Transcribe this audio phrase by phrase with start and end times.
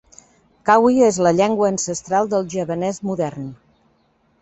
[0.69, 3.49] Kawi és la llengua ancestral del javanès modern.